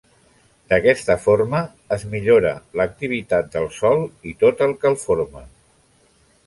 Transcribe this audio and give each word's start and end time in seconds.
D'aquesta 0.71 1.17
forma, 1.25 1.59
es 1.97 2.05
millora 2.15 2.55
l'activitat 2.81 3.53
del 3.57 3.69
sòl 3.79 4.05
i 4.33 4.35
tot 4.45 4.69
el 4.69 4.77
que 4.83 4.93
el 4.95 4.99
forma. 5.07 5.49